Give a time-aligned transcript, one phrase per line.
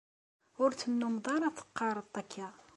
[0.63, 2.47] Ur tennumeḍ ara teqqareḍ-d akka.